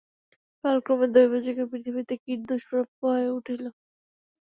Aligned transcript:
কালক্রমে 0.63 1.07
দৈবযোগে 1.09 1.63
পৃথিবীতে 1.71 2.13
কীট 2.23 2.39
দুষ্প্রাপ্য 2.49 2.99
হইয়া 3.11 3.31
উঠিল। 3.37 3.63